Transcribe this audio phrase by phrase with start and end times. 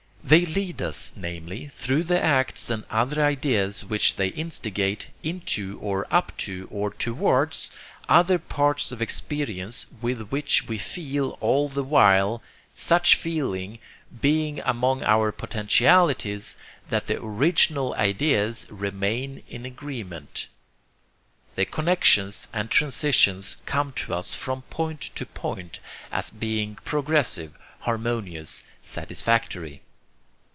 [0.23, 6.07] They lead us, namely, through the acts and other ideas which they instigate, into or
[6.09, 7.69] up to, or towards,
[8.07, 12.41] other parts of experience with which we feel all the while
[12.73, 13.79] such feeling
[14.21, 16.55] being among our potentialities
[16.89, 20.47] that the original ideas remain in agreement.
[21.55, 25.79] The connexions and transitions come to us from point to point
[26.09, 29.81] as being progressive, harmonious, satisfactory.